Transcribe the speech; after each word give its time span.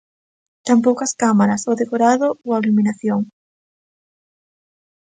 Tampouco 0.67 1.01
as 1.07 1.13
cámaras, 1.21 1.61
o 1.71 1.73
decorado 1.81 2.27
ou 2.45 2.49
a 2.53 2.59
iluminación. 2.61 3.21